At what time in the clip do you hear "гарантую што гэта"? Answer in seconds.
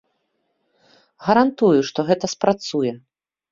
1.27-2.33